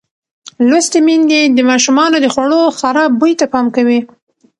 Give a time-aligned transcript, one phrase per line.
[0.69, 3.99] لوستې میندې د ماشومانو د خوړو خراب بوی ته پام کوي.